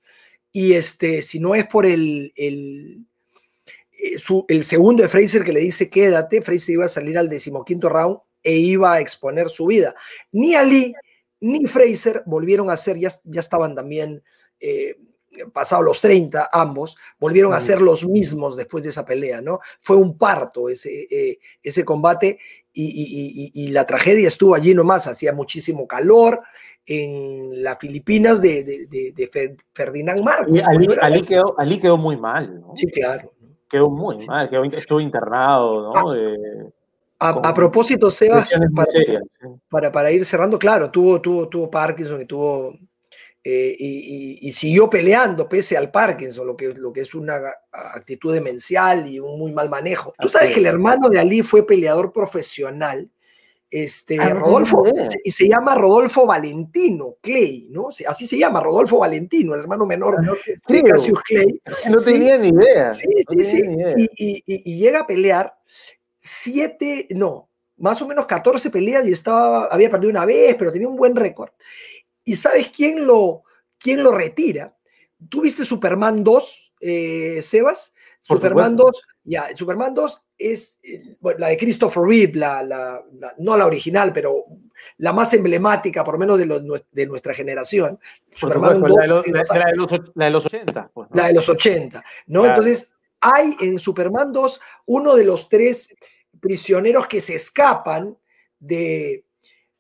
[0.52, 3.04] y este, si no es por el, el,
[3.92, 4.16] eh,
[4.48, 8.18] el segundo de Fraser que le dice quédate, Fraser iba a salir al decimoquinto round
[8.42, 9.94] e iba a exponer su vida.
[10.32, 10.94] Ni Ali
[11.40, 14.22] ni Fraser volvieron a ser, ya, ya estaban también...
[14.60, 14.96] Eh,
[15.52, 19.60] pasado los 30, ambos, volvieron a ser los mismos después de esa pelea, ¿no?
[19.80, 22.38] Fue un parto ese, eh, ese combate
[22.72, 26.40] y, la tragedia estuvo allí nomás, hacía muchísimo calor
[26.86, 30.60] en las Filipinas de, de, Ferdinand Marcos.
[31.00, 32.72] Ali, quedó, Ali, quedó, muy mal, ¿no?
[32.76, 33.32] Sí, claro.
[33.68, 36.72] Quedó muy mal, estuvo internado, ¿no?
[37.20, 38.50] Ah, a, propósito, Sebas,
[39.70, 42.74] para, para, ir cerrando, claro, tuvo, tuvo, tuvo Parkinson y tuvo
[43.46, 49.06] eh, y, siguió peleando pese al Parkinson, lo que, lo que es una actitud demencial
[49.06, 50.14] y un muy mal manejo.
[50.18, 53.10] Tú sabes que el hermano de Ali fue peleador profesional,
[53.70, 54.84] este, ah, Rodolfo,
[55.22, 57.90] y se llama Rodolfo Valentino Clay, ¿no?
[58.08, 60.32] Así se llama, Rodolfo Valentino, el hermano menor ah,
[60.66, 61.60] de Cassius Clay.
[61.90, 62.94] No tenía ni idea.
[62.94, 63.62] Sí, sí, sí.
[64.16, 65.54] Y, y, llega a pelear
[66.16, 70.88] siete, no, más o menos 14 peleas y estaba, había perdido una vez, pero tenía
[70.88, 71.50] un buen récord.
[72.24, 73.44] ¿Y sabes quién lo,
[73.78, 74.76] quién lo retira?
[75.28, 77.94] ¿Tú viste Superman 2, eh, Sebas?
[78.20, 80.80] Superman 2, ya, Superman 2 es
[81.38, 83.02] la de Christopher Reeve, la,
[83.38, 84.46] no la original, pero
[84.98, 87.98] la más emblemática, por lo menos de, de nuestra generación.
[88.34, 89.26] Superman 2, la, de los,
[90.14, 90.90] la, de los, 80.
[90.92, 92.46] Pues, La de los 80, ¿no?
[92.46, 95.94] Entonces, hay en Superman 2 uno de los tres
[96.40, 98.16] prisioneros que se escapan
[98.58, 99.24] de,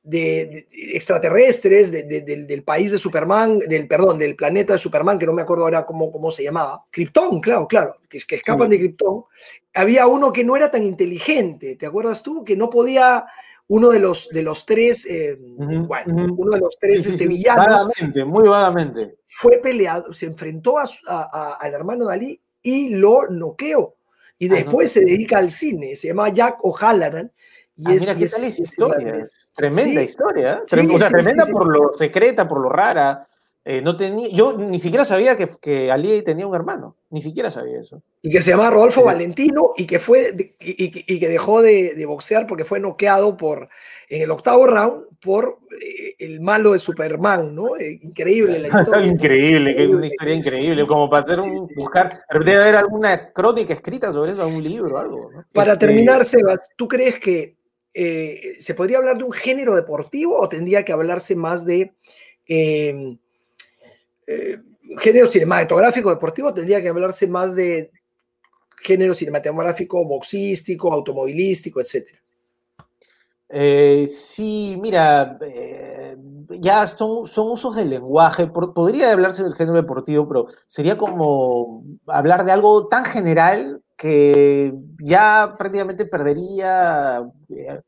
[0.04, 5.42] de, extraterrestres del país de Superman, del perdón, del planeta de Superman, que no me
[5.42, 6.84] acuerdo ahora cómo, cómo se llamaba.
[6.90, 9.24] Krypton, claro, claro, que, que escapan de Krypton.
[9.72, 12.44] Había uno que no era tan inteligente, ¿te acuerdas tú?
[12.44, 13.24] Que no podía,
[13.68, 17.66] uno de los, de los tres, eh, bueno, uno de los tres este, villanos.
[17.66, 19.16] Vagamente, muy vagamente.
[19.26, 23.96] Fue peleado, se enfrentó al hermano Dalí y lo noqueó.
[24.38, 27.32] Y ah, después se dedica al cine, se llama Jack O'Halloran
[27.76, 29.28] y ah, mira, ¿qué tal esa historia?
[29.54, 30.62] Tremenda historia.
[30.70, 30.86] ¿eh?
[30.92, 33.28] o sea, tremenda por lo secreta, por lo rara.
[33.66, 37.50] Eh, no tenía, yo ni siquiera sabía que, que Ali tenía un hermano, ni siquiera
[37.50, 38.02] sabía eso.
[38.20, 42.66] Y que se llamaba Rodolfo Valentino y que, fue, y, que dejó de, boxear porque
[42.66, 43.70] fue noqueado por,
[44.10, 47.70] en el octavo round por eh, el malo de Superman, ¿no?
[48.02, 49.06] increíble la historia.
[49.06, 54.12] increíble, increíble, una historia increíble, como para hacer un, buscar, debe haber alguna crónica escrita
[54.12, 55.30] sobre eso, algún libro, algo.
[55.54, 57.56] Para este terminar, Sebas, ¿tú crees que
[57.94, 61.94] eh, ¿se podría hablar de un género deportivo o tendría que hablarse más de
[62.46, 63.16] em,
[64.26, 64.58] eh,
[64.98, 66.52] género cinematográfico deportivo?
[66.52, 67.92] ¿Tendría que hablarse más de
[68.82, 72.18] género cinematográfico boxístico, automovilístico, etcétera?
[73.48, 75.38] Eh, sí, mira,
[76.48, 78.48] ya son, son, usos del lenguaje.
[78.48, 85.54] podría hablarse del género deportivo, pero sería como hablar de algo tan general que ya
[85.58, 87.80] prácticamente perdería eh,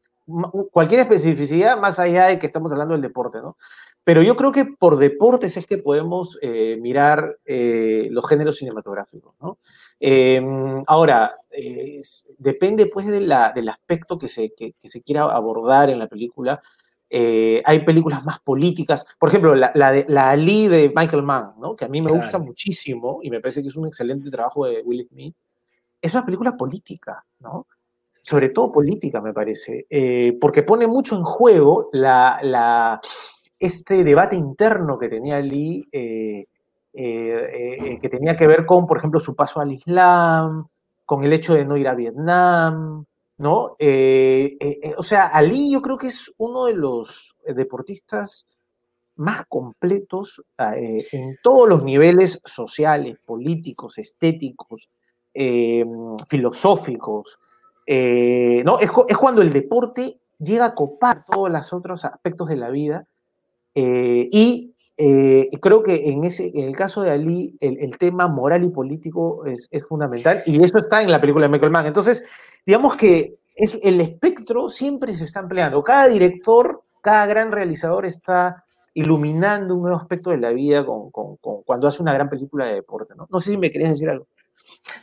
[0.71, 3.57] cualquier especificidad más allá de que estamos hablando del deporte, ¿no?
[4.05, 9.35] Pero yo creo que por deportes es que podemos eh, mirar eh, los géneros cinematográficos,
[9.41, 9.59] ¿no?
[9.99, 11.37] Em, ahora,
[12.39, 16.61] depende pues de la, del aspecto que se, que, se quiera abordar en la película.
[17.11, 21.75] hay películas más políticas, por ejemplo, la, la, de, la Ali de Michael Mann, ¿no?
[21.75, 24.83] que a mí me gusta muchísimo y me parece que es un excelente trabajo de
[24.83, 25.35] Will Smith
[26.01, 27.67] es una película política, ¿no?
[28.23, 33.01] Sobre todo política, me parece, eh, porque pone mucho en juego la,
[33.59, 36.47] este debate interno que tenía Lee, eh,
[36.93, 40.67] eh, que tenía que ver con, por ejemplo, su paso al Islam,
[41.05, 43.05] con el hecho de no ir a Vietnam,
[43.39, 43.77] ¿no?
[43.77, 48.59] o sea, Ali yo creo que es uno de los deportistas
[49.15, 54.89] más completos en todos los niveles sociales, políticos, estéticos,
[56.29, 57.39] filosóficos.
[57.87, 58.79] ¿no?
[58.79, 63.07] Es, cuando el deporte llega a copar todos los otros aspectos de la vida.
[63.75, 68.65] Eh, y eh, creo que en, ese, en el caso de Ali, el, tema moral
[68.65, 71.87] y político es, fundamental, y eso está en la película de Michael Mann.
[71.87, 72.25] Entonces,
[72.65, 75.83] digamos que es, el espectro siempre se está empleando.
[75.83, 82.03] Cada director, cada gran realizador está iluminando un nuevo aspecto de la vida cuando hace
[82.03, 83.13] una gran película de deporte.
[83.29, 84.27] no sé si me querías decir algo.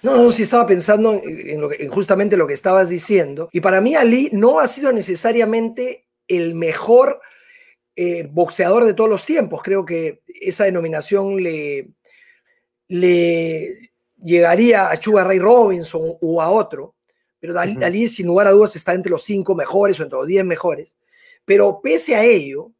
[0.01, 3.49] No, no, sí estaba pensando en, lo justamente lo que estabas diciendo.
[3.51, 7.21] Y para mí Ali no ha sido necesariamente el mejor
[7.95, 9.61] eh, boxeador de todos los tiempos.
[9.63, 11.89] Creo que esa denominación le,
[12.87, 16.95] le llegaría a Sugar Ray Robinson o a otro.
[17.39, 20.45] Pero Ali, sin lugar a dudas, está entre los cinco mejores o entre los diez
[20.45, 20.97] mejores.
[21.43, 22.71] Pero pese a ello,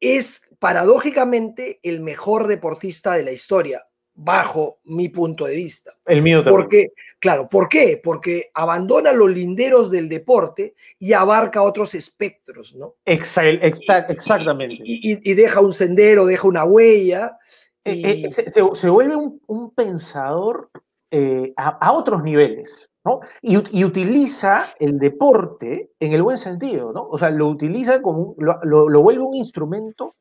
[0.00, 3.87] es paradójicamente el mejor deportista de la historia
[4.20, 5.92] bajo mi punto de vista.
[6.04, 6.56] El mío también.
[6.56, 8.00] Porque, claro, ¿por qué?
[8.02, 12.96] Porque abandona los linderos del deporte y abarca otros espectros, ¿no?
[13.06, 14.78] exactamente.
[14.82, 17.38] Y, deja un sendero, deja una huella.
[17.84, 20.68] Eh, eh, se, vuelve un, pensador
[21.12, 23.20] eh, a, otros niveles, ¿no?
[23.40, 27.06] Y, utiliza el deporte en el buen sentido, ¿no?
[27.08, 30.16] O sea, lo utiliza como, lo, lo vuelve un instrumento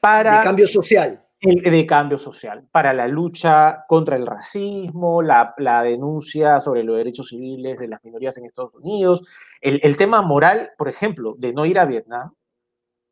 [0.00, 0.38] para...
[0.38, 6.82] De cambio social de cambio social, para la lucha contra el racismo, la, denuncia sobre
[6.82, 9.24] los derechos civiles de las minorías en Estados Unidos,
[9.60, 12.34] el, tema moral, por ejemplo, de no ir a Vietnam,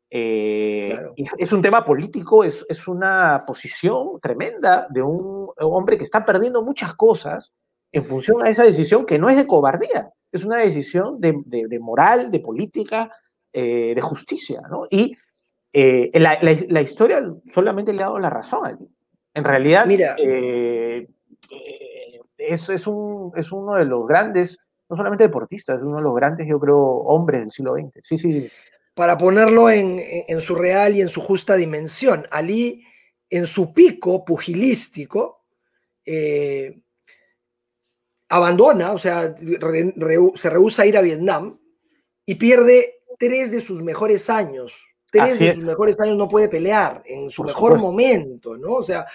[0.09, 0.97] eh,
[1.37, 6.63] es un tema político, es, es, una posición tremenda de un hombre que está perdiendo
[6.63, 7.53] muchas cosas
[7.91, 12.31] en función a esa decisión que no es de cobardía, es una decisión de, moral,
[12.31, 13.11] de política,
[13.53, 14.85] eh, de justicia, ¿no?
[14.89, 15.17] Y
[15.79, 18.75] eh, la, historia solamente le ha dado la razón a
[19.35, 21.07] En realidad, Mira, eh,
[21.51, 24.57] eh, es, es, un, es uno de los grandes,
[24.89, 27.99] no solamente deportistas, es uno de los grandes, yo creo, hombres del siglo XX.
[28.01, 28.49] Sí, sí.
[28.95, 32.83] Para ponerlo en, en su real y en su justa dimensión, Ali,
[33.29, 35.43] en su pico pugilístico,
[38.29, 41.59] abandona, o sea, se rehúsa a ir a Vietnam
[42.25, 44.73] y pierde tres de sus mejores años
[45.11, 48.73] tres de sus mejores años no puede pelear, en su mejor momento, ¿no?
[48.73, 49.05] O sea,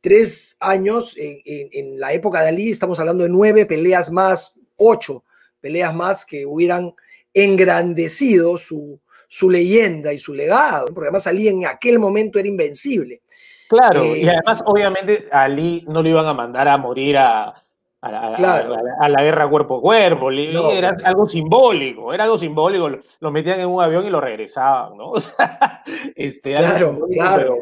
[0.00, 5.24] tres años en, la época de Ali, estamos hablando de nueve peleas más, ocho
[5.60, 6.94] peleas más que hubieran
[7.34, 13.22] engrandecido su, su leyenda y su legado, porque además Ali en aquel momento era invencible.
[13.68, 17.62] Claro, y eh, además obviamente Ali no lo iban a mandar a morir a,
[18.00, 22.88] a la, guerra cuerpo a cuerpo, era algo simbólico, era algo simbólico,
[23.20, 25.12] lo, metían en un avión y lo regresaban, ¿no?
[26.14, 27.56] este, claro, claro.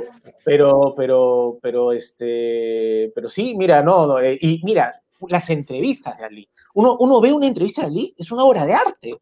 [0.45, 6.49] Pero, pero, pero, este, pero sí, mira, no, eh, y mira, las entrevistas de Ali,
[6.75, 9.15] uno, uno ve una entrevista de Ali, es una obra de arte,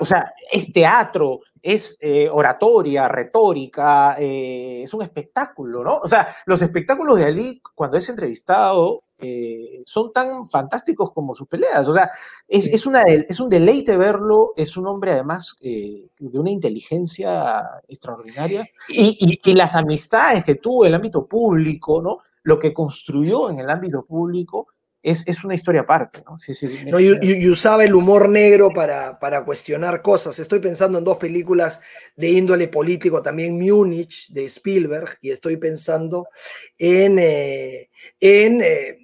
[0.00, 5.98] o sea, es teatro, es eh, oratoria, retórica, eh, es un espectáculo, ¿no?
[5.98, 11.46] O sea, los espectáculos de Ali, cuando es entrevistado, eh, son tan fantásticos como sus
[11.46, 11.86] peleas.
[11.86, 12.10] O sea,
[12.48, 19.38] es, una, es un deleite verlo, es un hombre además de una inteligencia extraordinaria y,
[19.44, 22.18] y, las amistades que tuvo en el ámbito público, ¿no?
[22.42, 24.68] Lo que construyó en el ámbito público
[25.02, 26.38] es, una historia aparte, ¿no?
[26.38, 30.38] Sí, sí, no y, usaba el humor negro para, para, cuestionar cosas.
[30.38, 31.80] Estoy pensando en dos películas
[32.16, 36.28] de índole político, también Múnich de Spielberg, y estoy pensando
[36.76, 37.88] en, eh,
[38.20, 38.98] en eh,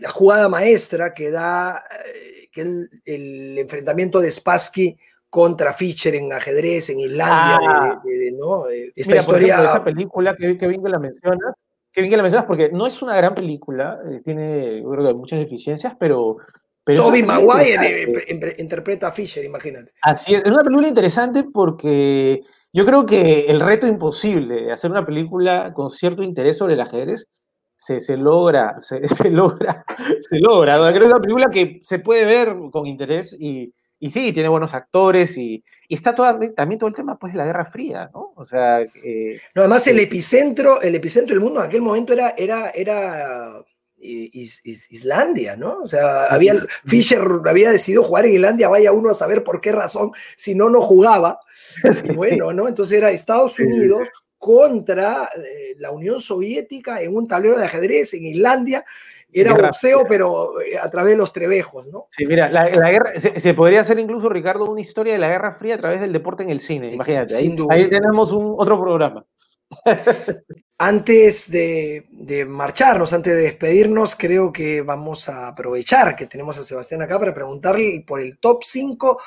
[0.00, 1.84] la jugada maestra que da
[2.14, 4.96] eh, que el, enfrentamiento de Spassky
[5.28, 7.58] contra Fischer en ajedrez en Islandia.
[7.60, 8.02] Ah.
[8.38, 8.66] ¿no?
[8.94, 9.64] Esta historia.
[9.64, 11.54] esa película que, que bien que la mencionas
[11.92, 15.06] Qué bien que la mencionas porque no es una gran película, eh, tiene yo creo
[15.06, 16.38] que muchas deficiencias, pero...
[16.84, 18.24] pero Toby Maguire
[18.58, 19.92] interpreta a Fisher, imagínate.
[20.02, 22.40] Así es, es una película interesante porque
[22.72, 26.80] yo creo que el reto imposible de hacer una película con cierto interés sobre el
[26.80, 27.28] ajedrez
[27.76, 29.84] se, se logra, se, se, logra,
[30.28, 30.76] se logra.
[30.76, 34.48] Creo que es una película que se puede ver con interés y, y sí, tiene
[34.48, 38.32] buenos actores y, está también todo el tema pues, de la Guerra Fría, ¿no?
[38.34, 38.80] O sea...
[38.80, 43.62] Eh, no, además el epicentro, el epicentro del mundo en aquel momento era, era, era
[44.00, 45.82] Islandia, ¿no?
[45.82, 49.70] O sea, había, Fischer había decidido jugar en Islandia, vaya uno a saber por qué
[49.70, 51.38] razón, si no, no jugaba.
[52.16, 52.66] bueno, ¿no?
[52.66, 58.24] Entonces era Estados Unidos contra eh, la Unión Soviética en un tablero de ajedrez en
[58.24, 58.84] Islandia.
[59.32, 62.06] Era boxeo, pero eh, a través de los trebejos, ¿no?
[62.10, 65.76] Sí, mira, la, guerra, se, podría hacer incluso, Ricardo, una historia de la Guerra Fría
[65.76, 67.36] a través del deporte en el cine, imagínate.
[67.36, 69.24] Ahí, ahí, tenemos un, otro programa.
[70.78, 77.02] Antes de, marcharnos, antes de despedirnos, creo que vamos a aprovechar que tenemos a Sebastián
[77.02, 79.20] acá para preguntarle por el top 5,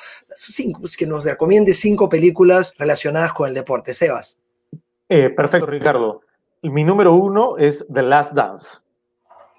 [0.81, 3.93] pues, que nos recomiende cinco películas relacionadas con el deporte.
[3.93, 4.37] Sebas.
[5.07, 6.21] Eh, perfecto, Ricardo.
[6.61, 8.79] Mi número uno es The Last Dance.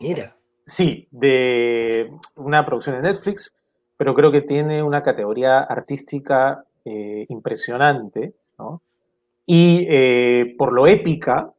[0.01, 0.36] Mira.
[0.67, 3.55] Sí, de una producción de Netflix,
[3.97, 8.83] pero creo que tiene una categoría artística eh, impresionante, ¿no?
[9.47, 11.53] Y eh, por lo épica,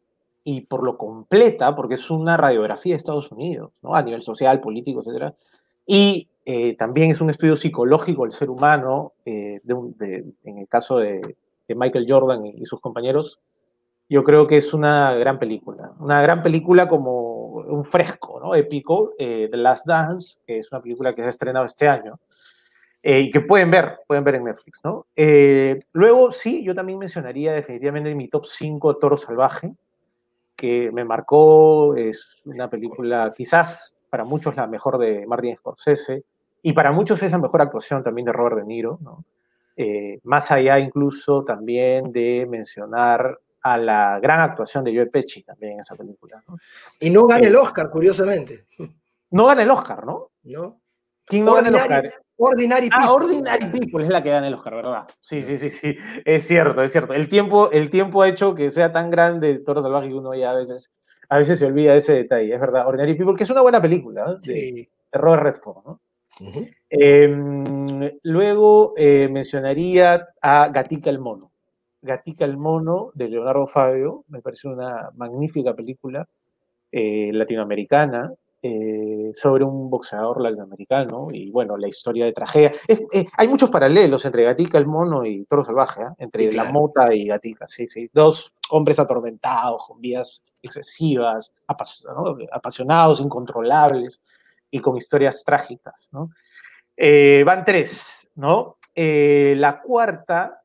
[0.50, 3.94] y por lo completa, porque es una radiografía de Estados Unidos, ¿no?
[3.94, 5.34] a nivel social, político, etc.
[5.86, 11.36] Y eh, también es un estudio psicológico del ser humano, en el caso de,
[11.68, 13.42] Michael Jordan y, sus compañeros,
[14.08, 15.92] yo creo que es una gran película.
[16.00, 17.27] Una gran película como
[17.70, 18.56] un fresco, ¿no?
[18.56, 22.20] Épico, eh, The Last Dance, que es una película que se ha estrenado este año.
[23.04, 25.06] y que pueden ver, pueden ver en Netflix, ¿no?
[25.94, 29.74] luego, sí, yo también mencionaría definitivamente en mi top 5 Toro Salvaje,
[30.58, 36.26] que me marcó, es una película quizás para muchos la mejor de Martin Scorsese,
[36.62, 39.24] y para muchos es la mejor actuación también de Robert De Niro, ¿no?
[39.80, 43.40] Eh, más allá incluso también de mencionar
[43.72, 46.44] a la gran actuación de Joe Pesci también en esa película.
[46.48, 46.58] ¿no?
[47.00, 48.66] Y no gana el Oscar, curiosamente.
[49.32, 50.32] No gana el Oscar, ¿no?
[50.44, 50.80] No.
[51.26, 52.14] ¿Quién no gana el Oscar?
[52.38, 53.06] Ordinary ah, People.
[53.06, 55.08] Ah, Ordinary People es la que gana el Oscar, ¿verdad?
[55.20, 55.98] Sí, sí, sí, sí.
[56.24, 57.14] Es cierto, es cierto.
[57.14, 60.52] El tiempo, el tiempo ha hecho que sea tan grande Toro Salvaje que uno ya
[60.52, 60.92] a veces,
[61.30, 62.54] a veces se olvida ese detalle.
[62.54, 64.48] Es verdad, Ordinary People, que es una buena película ¿eh?
[64.48, 66.02] de, Robert Redford, ¿no?
[66.90, 71.52] Em, luego eh, mencionaría a Gatica el Mono.
[72.02, 76.28] Gatica el Mono de Leonardo Fabio, me parece una magnífica película
[76.92, 82.74] eh, latinoamericana, eh, sobre un boxeador latinoamericano y bueno, la historia de tragedia.
[82.88, 87.26] Eh, hay muchos paralelos entre Gatica el mono y Toro Salvaje, entre la mota y
[87.26, 88.10] Gatica, sí, sí.
[88.14, 94.22] Dos hombres atormentados, con vidas excesivas, apasionados, incontrolables
[94.72, 96.30] y con historias trágicas, ¿no?
[97.46, 98.78] van tres, ¿no?
[98.96, 100.62] la cuarta,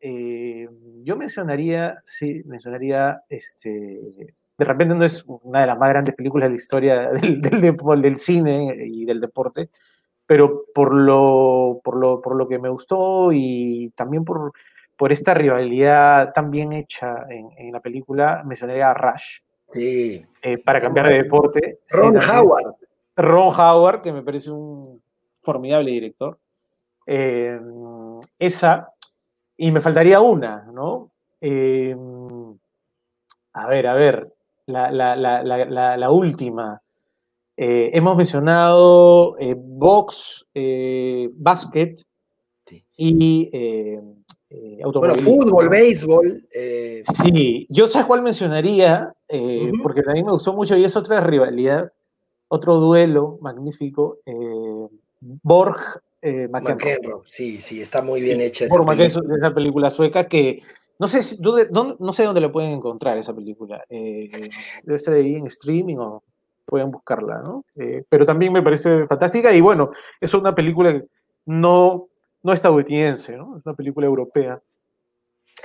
[1.02, 6.46] yo mencionaría, sí, mencionaría este, de repente no es una de las más grandes películas
[6.46, 9.70] de la historia del, del, del cine y del deporte,
[10.26, 14.52] pero por lo, por lo, por lo que me gustó y también por,
[14.96, 19.40] por esta rivalidad tan bien hecha en, en la película, mencionaría a Rush.
[19.72, 20.24] Sí.
[20.42, 21.80] Eh, para cambiar de deporte.
[21.90, 22.74] Ron Howard.
[23.16, 25.02] Ron Howard, que me parece un
[25.40, 26.38] formidable director.
[27.06, 27.58] Eh,
[28.38, 28.91] esa.
[29.56, 31.10] Y me faltaría una, ¿no?
[31.40, 31.96] Eh,
[33.52, 34.32] a ver, a ver
[34.66, 36.80] la, última.
[37.56, 41.96] Eh, hemos mencionado eh, box, eh, basket
[42.96, 44.00] y eh,
[44.94, 46.46] Bueno, fútbol, béisbol.
[47.04, 49.12] Sí, yo sé cuál mencionaría,
[49.82, 51.92] porque también me gustó mucho y es otra rivalidad,
[52.48, 54.18] otro duelo magnífico.
[55.20, 57.22] Borg McEnroe.
[57.24, 58.66] Sí, sí, está muy bien hecha.
[58.68, 60.62] Borg McEnroe, esa película sueca que
[61.02, 63.84] no sé, si, dónde, no sé dónde le pueden encontrar esa película.
[63.88, 64.30] Eh,
[64.84, 66.22] debe estar ahí en streaming o
[66.64, 67.64] pueden buscarla, ¿no?
[67.74, 71.02] Eh, pero también me parece fantástica y bueno, es una película
[71.46, 72.08] no,
[72.44, 73.56] no estadounidense, ¿no?
[73.58, 74.62] Es una película europea.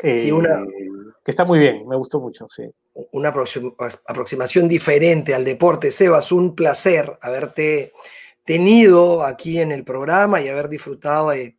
[0.01, 0.89] sí, una, eh,
[1.23, 2.63] que está muy bien, me gustó mucho, sí.
[3.11, 5.91] Una aproximación diferente al deporte.
[5.91, 7.93] Sebas, un placer haberte
[8.47, 11.57] tenido aquí en el programa y haber disfrutado de,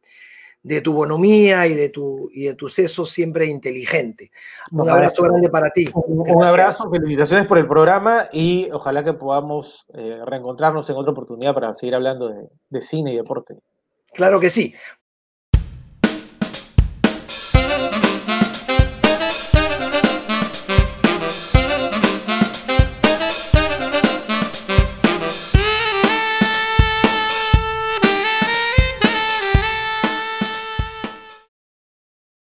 [0.62, 4.30] de tu bonomía y de tu, y de tu seso siempre inteligente.
[4.72, 5.90] Un, abrazo, grande para ti.
[5.92, 11.52] Un, abrazo, felicitaciones por el programa y ojalá que podamos eh, reencontrarnos en otra oportunidad
[11.52, 13.58] para seguir hablando de, de cine y deporte.
[14.14, 14.74] Claro que sí.